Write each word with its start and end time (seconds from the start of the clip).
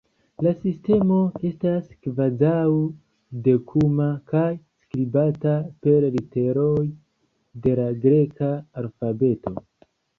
La 0.45 0.51
sistemo 0.61 1.17
estas 1.49 1.91
kvazaŭ-dekuma 2.05 4.09
kaj 4.33 4.43
skribata 4.65 5.57
per 5.85 6.11
literoj 6.19 6.85
de 7.69 7.79
la 7.85 7.91
greka 8.05 8.55
alfabeto. 8.85 9.59